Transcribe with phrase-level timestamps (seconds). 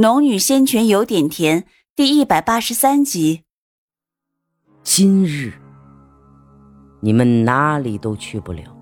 [0.00, 3.42] 农女仙泉有点甜，第一百八十三集。
[4.82, 5.52] 今日
[7.00, 8.74] 你们哪里都去不了。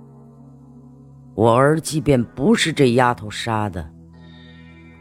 [1.35, 3.91] 我儿即便不是这丫头杀的，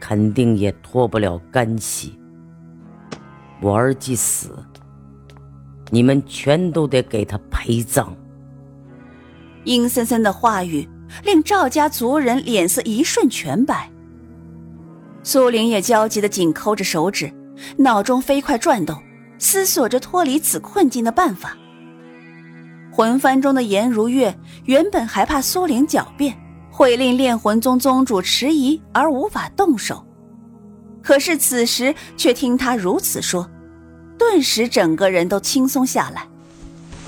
[0.00, 2.18] 肯定也脱不了干系。
[3.60, 4.58] 我儿既死，
[5.88, 8.12] 你们全都得给他陪葬。
[9.62, 10.88] 阴森森的话语
[11.22, 13.88] 令赵家族人脸色一瞬全白。
[15.30, 17.30] 苏玲也焦急的紧抠着手指，
[17.76, 18.96] 脑中飞快转动，
[19.38, 21.54] 思索着脱离此困境的办法。
[22.90, 26.34] 魂幡中的颜如月原本还怕苏玲狡辩
[26.70, 30.02] 会令炼魂宗宗主迟疑而无法动手，
[31.02, 33.46] 可是此时却听他如此说，
[34.16, 36.26] 顿时整个人都轻松下来，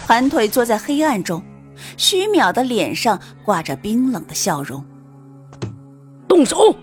[0.06, 1.42] 盘腿坐在黑暗中，
[1.97, 4.84] 虚渺的脸上挂着冰冷的笑容。
[6.28, 6.77] 动手！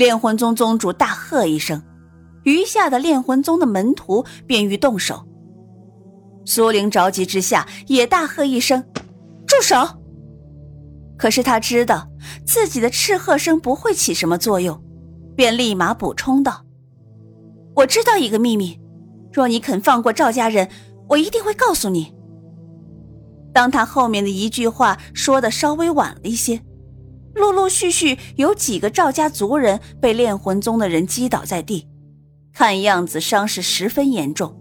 [0.00, 1.82] 炼魂宗宗主大喝一声，
[2.44, 5.26] 余下的炼魂宗的门徒便欲动手。
[6.46, 8.82] 苏玲着急之下也大喝一声
[9.46, 9.76] ：“住手！”
[11.18, 12.08] 可是他知道
[12.46, 14.82] 自己的斥喝声不会起什么作用，
[15.36, 16.64] 便立马补充道
[17.76, 18.80] ：“我知道一个秘密，
[19.30, 20.70] 若你肯放过赵家人，
[21.10, 22.14] 我一定会告诉你。”
[23.52, 26.62] 当他后面的一句话说的稍微晚了一些。
[27.34, 31.88] 陆陆续续有几个赵家族人被炼魂宗的人击倒在地，
[32.52, 34.56] 看样子伤势十分严重。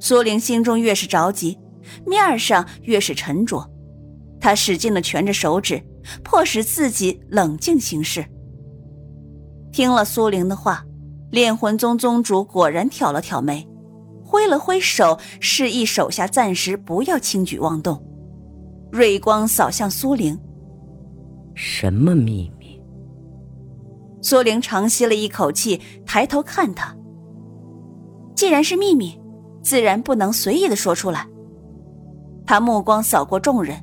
[0.00, 1.58] 苏玲心中越是着急，
[2.06, 3.70] 面上越是沉着，
[4.40, 5.82] 她使劲的蜷着手指，
[6.22, 8.24] 迫使自己冷静行事。
[9.72, 10.84] 听了苏玲的话，
[11.30, 13.66] 炼魂宗宗主果然挑了挑眉，
[14.22, 18.00] 挥了挥手，示意手下暂时不要轻举妄动，
[18.92, 20.38] 锐光扫向苏玲。
[21.54, 22.82] 什么秘密？
[24.20, 26.94] 苏玲长吸了一口气，抬头看他。
[28.34, 29.20] 既然是秘密，
[29.62, 31.28] 自然不能随意的说出来。
[32.46, 33.78] 他目光扫过众人，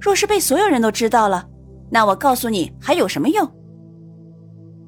[0.00, 1.48] 若是被所有人都知道了，
[1.90, 3.50] 那我告诉你还有什么用？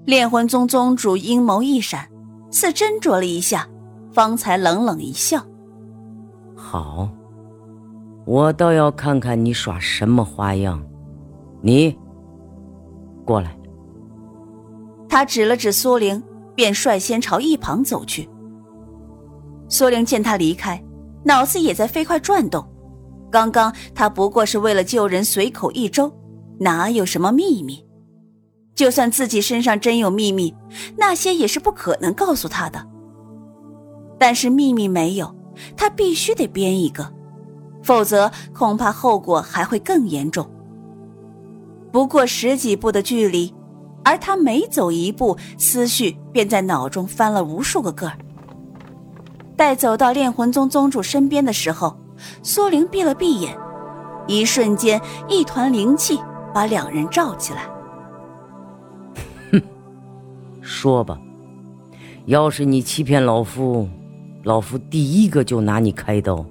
[0.04, 2.08] 炼魂宗宗主阴谋一闪，
[2.50, 3.68] 似斟酌了一下，
[4.12, 5.44] 方才冷冷一笑
[6.56, 7.08] ：“好，
[8.24, 10.82] 我倒要看看你耍什么花样。”
[11.60, 11.98] 你
[13.24, 13.56] 过来。
[15.08, 16.22] 他指了指苏玲，
[16.54, 18.28] 便率先朝一旁走去。
[19.68, 20.82] 苏玲见他离开，
[21.24, 22.66] 脑子也在飞快转动。
[23.30, 26.12] 刚刚他不过是为了救人随口一周，
[26.60, 27.84] 哪有什么秘密？
[28.74, 30.54] 就算自己身上真有秘密，
[30.96, 32.86] 那些也是不可能告诉他的。
[34.18, 35.34] 但是秘密没有，
[35.76, 37.12] 他必须得编一个，
[37.82, 40.48] 否则恐怕后果还会更严重。
[41.92, 43.52] 不过十几步的距离，
[44.04, 48.18] 而他每走一步，思绪便在脑中翻了无数个个儿。
[49.56, 51.98] 待走到炼魂宗宗主身边的时候，
[52.42, 53.56] 苏玲闭了闭眼，
[54.26, 56.18] 一瞬间，一团灵气
[56.54, 57.68] 把两人罩起来。
[59.50, 59.62] 哼，
[60.60, 61.18] 说吧，
[62.26, 63.88] 要是你欺骗老夫，
[64.44, 66.44] 老夫第一个就拿你开刀。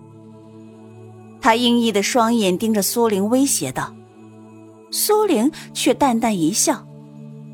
[1.39, 3.93] 他阴翳的双眼盯着苏玲，威胁道。
[4.91, 6.87] 苏玲却淡淡一笑，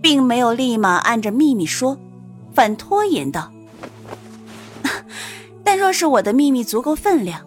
[0.02, 1.98] 并没有立马按着秘密说，
[2.54, 3.52] 反拖延道
[5.64, 7.46] ：“但若是我的秘密足够分量，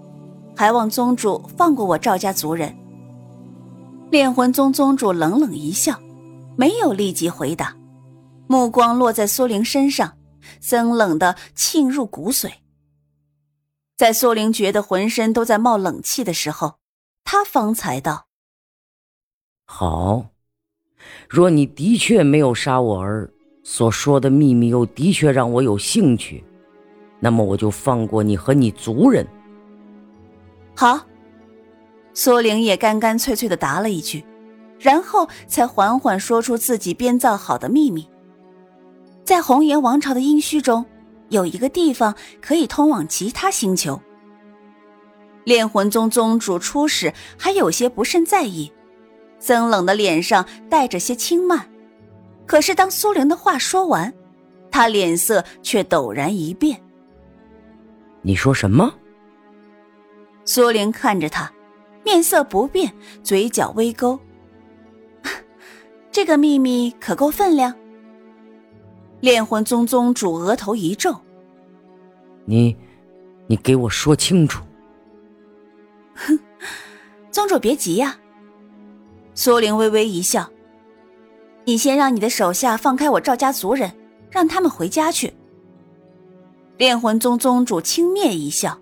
[0.57, 2.77] 还望宗主放过我赵家族人。”
[4.11, 6.01] 炼魂宗宗主冷冷一笑，
[6.57, 7.77] 没有立即回答，
[8.47, 10.17] 目光落在苏玲身上，
[10.61, 12.51] 森冷的沁入骨髓。
[13.97, 16.79] 在苏玲觉得浑身都在冒冷气的时候，
[17.25, 18.27] 他方才道。
[19.69, 20.27] 好，
[21.29, 23.31] 若你的确没有杀我儿，
[23.63, 26.43] 所说的秘密又的确让我有兴趣，
[27.21, 29.27] 那么我就放过你和你族人。
[30.75, 31.01] 好，
[32.15, 34.25] 苏玲也干干脆脆的答了一句，
[34.79, 38.09] 然后才缓缓说出自己编造好的秘密。
[39.25, 40.87] 在红颜王朝的阴虚中，
[41.29, 44.01] 有一个地方可以通往其他星球。
[45.43, 48.73] 炼魂宗宗主初始还有些不甚在意。
[49.39, 51.69] 森冷的脸上带着些轻慢，
[52.47, 54.13] 可是当苏玲的话说完，
[54.71, 56.81] 他脸色却陡然一变。
[58.23, 58.93] 你说什么？
[60.45, 61.53] 苏玲看着他，
[62.05, 62.93] 面色不变，
[63.23, 64.19] 嘴角微勾。
[66.11, 67.75] 这个秘密可够分量？
[69.21, 71.15] 炼魂宗宗主额头一皱。
[72.45, 72.77] 你，
[73.47, 74.65] 你给我说清楚。
[76.15, 76.39] 哼，
[77.31, 78.19] 宗主别急呀。
[79.39, 80.51] 苏玲微微一笑
[81.65, 83.93] ：“你先让你的手下放开我赵家族人，
[84.31, 85.33] 让他们回家去。
[86.79, 88.79] 炼魂宗宗主轻蔑一笑：“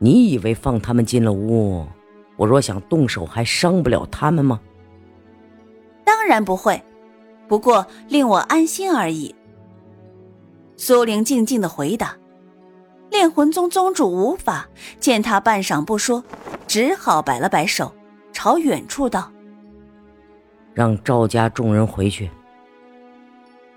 [0.00, 1.86] 你以为放他们进了屋，
[2.36, 4.60] 我若想动手，还伤不了他们吗？”
[6.04, 6.82] 当然不会，
[7.46, 9.32] 不过令我安心而已。
[10.76, 12.16] 苏玲静静的回答。
[13.10, 14.68] 炼魂宗宗主无法
[14.98, 16.24] 见他半晌不说，
[16.66, 17.94] 只好摆了摆手，
[18.34, 19.32] 朝远处道
[20.74, 22.28] ：“让赵家众人回去。”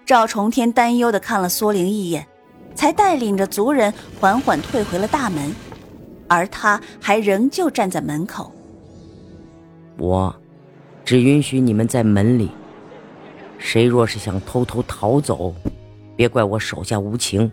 [0.05, 2.27] 赵重天担忧的看了苏玲一眼，
[2.75, 5.55] 才带领着族人缓缓退回了大门，
[6.27, 8.51] 而他还仍旧站在门口。
[9.97, 10.35] 我。
[11.05, 12.51] 只允许你们在门里。
[13.57, 15.55] 谁若是想偷偷逃走，
[16.17, 17.49] 别怪我手下无情。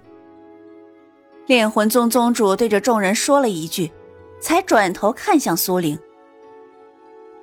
[1.46, 3.92] 炼魂宗宗主对着众人说了一句，
[4.40, 5.96] 才转头看向苏玲。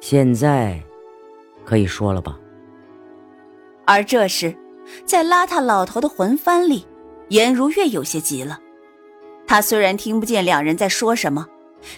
[0.02, 0.84] 现在，
[1.64, 2.38] 可以说了吧？
[3.86, 4.54] 而这时，
[5.06, 6.86] 在邋遢老头的魂幡里，
[7.30, 8.60] 颜如月有些急了。
[9.48, 11.48] 他虽然听不见两人在说什么，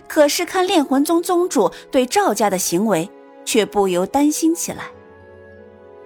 [0.08, 3.10] 可是看炼魂宗宗主对赵家的行为。
[3.46, 4.86] 却不由担心起来。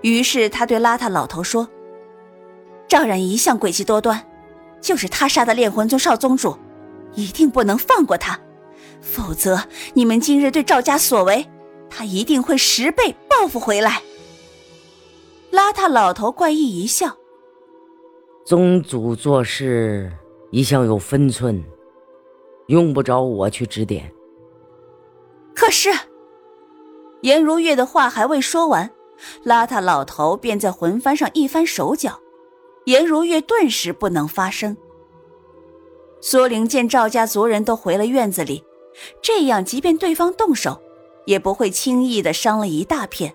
[0.02, 1.70] 于是他对邋遢老头说
[2.90, 4.28] ：“赵然一向诡计多端，
[4.82, 6.58] 就是他杀的炼魂宗少宗主，
[7.14, 8.40] 一定不能放过他，
[9.02, 11.48] 否则你们今日对赵家所为，
[11.90, 14.02] 他一定会十倍报复回来。”
[15.52, 17.18] 邋遢老头怪异一笑
[18.46, 20.12] ：“宗主做事
[20.52, 21.64] 一向有分寸，
[22.68, 24.12] 用不着我去指点。
[25.56, 25.90] 可是。”
[27.22, 28.92] 颜如月的话还未说完，
[29.44, 32.20] 邋遢老头便在魂幡上一翻手脚，
[32.86, 34.78] 颜如月顿时不能发声。
[36.22, 38.64] 苏玲见赵家族人都回了院子里，
[39.20, 40.80] 这样即便对方动手，
[41.28, 43.32] 也不会轻易的伤了一大片。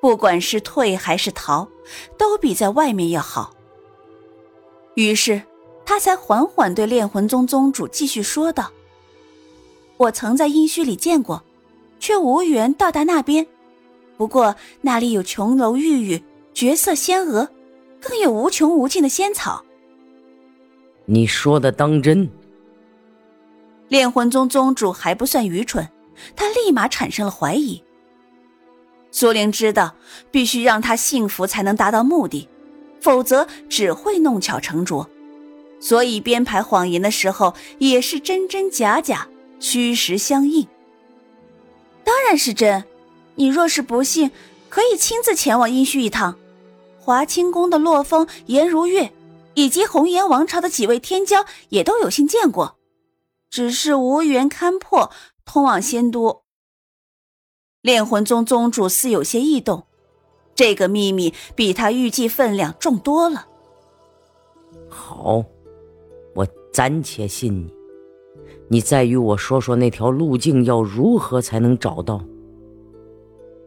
[0.00, 1.66] 不管是退还是逃，
[2.16, 3.52] 都比在外面要好。
[4.94, 5.42] 于是，
[5.84, 8.70] 他才缓缓对炼魂宗宗主继续说道
[9.98, 11.42] ：“我曾在阴虚里见过。”
[12.02, 13.46] 却无缘到达那边，
[14.16, 16.24] 不过那里有琼楼玉宇、
[16.54, 17.46] 绝色仙娥，
[18.00, 19.62] 更有无穷无尽的仙草。
[21.04, 22.26] 你说的当真？
[23.88, 25.86] 炼魂宗宗主还不算愚蠢，
[26.36, 27.82] 他立马产生了怀疑。
[29.10, 29.94] 苏玲知道，
[30.30, 32.48] 必须让他幸福才能达到目的，
[33.00, 35.08] 否则只会弄巧成拙。
[35.80, 39.26] 所以编排谎言的时候，也是真真假假，
[39.58, 40.66] 虚实相应。
[42.04, 42.84] 当然是真，
[43.34, 44.30] 你若是不信，
[44.68, 46.36] 可以亲自前往阴虚一趟。
[46.98, 49.12] 华清宫的洛风、颜如月，
[49.54, 52.76] 以及红颜王朝的几位天骄，也都有幸见过，
[53.50, 55.10] 只是无缘勘破
[55.52, 56.42] 通往仙都。
[57.82, 59.82] 炼魂宗宗主似有些异动，
[60.54, 63.48] 这个秘密比他预计分量重多了。
[64.88, 65.44] 好，
[66.36, 67.74] 我暂且信你。
[68.68, 72.24] 你再与我说说那条路径要如何才能找到？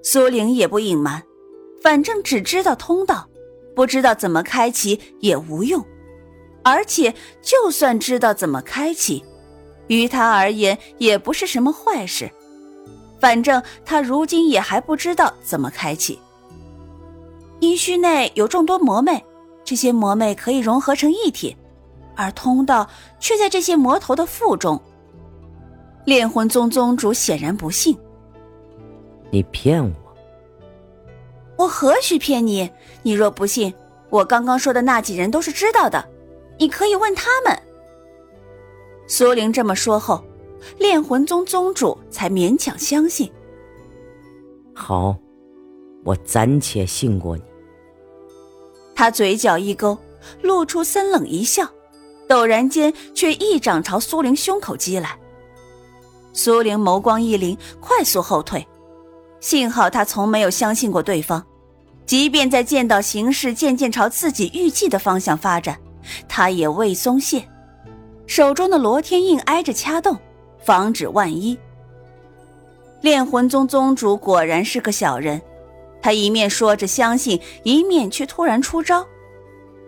[0.01, 1.21] 苏玲也不隐瞒，
[1.81, 3.27] 反正只知道通道，
[3.75, 5.83] 不知道怎么开启也无用。
[6.63, 9.25] 而且就算知道怎么开启，
[9.88, 12.30] 于他而言也不是什么坏事。
[13.19, 16.19] 反正他如今也还不知道怎么开启。
[17.62, 19.23] 阴虚内有众多魔魅，
[19.63, 21.56] 这些魔魅可以融合成一体，
[22.16, 22.85] 而通道
[23.19, 24.81] 却在这些魔头的腹中。
[26.04, 27.97] 炼魂宗宗主显然不信，
[29.31, 29.94] 你骗我！
[31.56, 32.69] 我何须骗你？
[33.04, 33.73] 你若不信，
[34.09, 36.06] 我刚刚说的那几人都是知道的，
[36.59, 37.57] 你可以问他们。
[39.07, 40.24] 苏玲这么说后，
[40.80, 43.31] 炼魂宗宗主才勉强相信。
[44.74, 45.16] 好，
[46.04, 47.44] 我暂且信过你。
[48.95, 49.98] 他嘴角一勾，
[50.42, 51.68] 露出森冷一笑，
[52.28, 55.18] 陡然间却一掌朝苏玲胸口击来。
[56.31, 58.66] 苏玲眸光一凛，快速后退。
[59.40, 61.45] 幸好他从没有相信过对方，
[62.06, 65.78] 即便在见到形势渐渐朝自己预计的方向发展，
[66.28, 67.48] 他也未松懈，
[68.25, 70.18] 手中的罗天印挨着掐动，
[70.59, 71.57] 防止万一。
[73.01, 75.42] 炼魂宗宗主果然是个小人，
[76.01, 79.06] 他一面说着相信，一面却突然出招。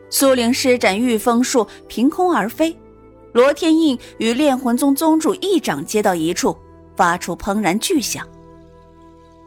[0.10, 2.76] 苏玲施展御风术，凭空而飞。
[3.32, 6.56] 罗天印与炼魂宗宗主一掌接到一处，
[6.96, 8.28] 发出砰然巨响。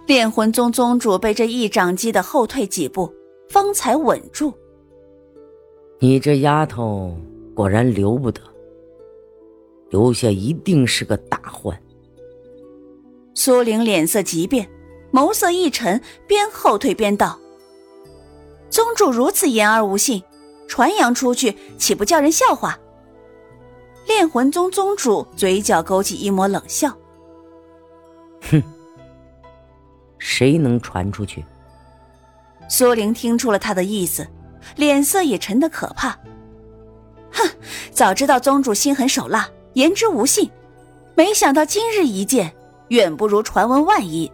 [0.07, 3.13] 炼魂宗宗主被这一掌击得后退几步，
[3.49, 4.53] 方才稳住。
[5.99, 7.15] 你这丫头
[7.55, 8.41] 果然留不得，
[9.91, 11.79] 留下一定是个大患。
[13.35, 14.69] 苏玲脸色急变，
[15.13, 17.39] 眸色一沉，边后退边道
[18.69, 20.23] ：“宗主如此言而无信，
[20.67, 22.79] 传扬出去岂不叫人笑话？”
[24.07, 26.91] 炼魂宗宗主嘴角勾起一抹冷笑
[28.51, 28.63] ：“哼，
[30.19, 31.45] 谁能传出去？”
[32.69, 34.27] 苏玲听出了他的意思，
[34.77, 36.19] 脸色也沉得可怕。
[37.31, 37.49] 哼，
[37.93, 39.49] 早知道宗主心狠手辣，
[39.79, 40.51] 言之无信，
[41.15, 42.53] 没想到今日一见，
[42.89, 44.29] 远不如传闻万一。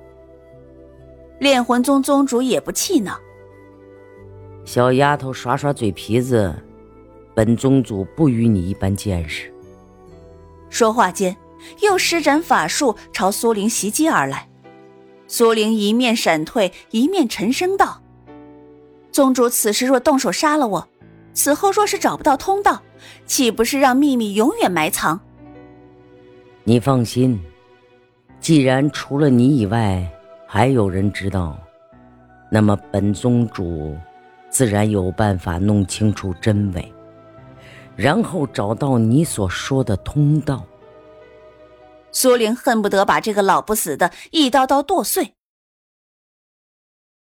[1.39, 3.21] 炼魂宗宗主也不气恼，
[4.65, 6.55] 小丫头耍耍嘴皮子，
[7.35, 9.53] 本宗主不与你一般见识。
[10.71, 11.37] 说话间，
[11.83, 14.49] 又施展法术朝苏玲袭击而来。
[15.29, 18.01] 苏玲一面闪退，一面沉声道
[19.13, 20.89] ：“宗主此时若动手杀了我，
[21.35, 22.81] 此后若是找不到通道，
[23.27, 25.21] 岂不是让秘密永远埋藏？”
[26.67, 27.39] 你放心，
[28.41, 30.03] 既然除了你以外
[30.47, 31.59] 还有人知道，
[32.51, 33.95] 那么本宗主
[34.49, 36.91] 自然有办法弄清楚真伪。
[37.95, 40.65] 然后找到你所说的通道。
[42.11, 45.35] 苏玲恨不得把这个老不死的一刀刀剁碎。